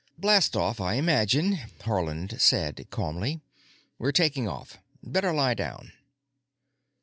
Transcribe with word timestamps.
"Blastoff, 0.17 0.81
I 0.81 0.95
imagine," 0.95 1.59
Haarland 1.81 2.39
said 2.41 2.87
calmly. 2.89 3.39
"We're 3.99 4.11
taking 4.11 4.47
off. 4.47 4.79
Better 5.03 5.31
lie 5.31 5.53
down." 5.53 5.91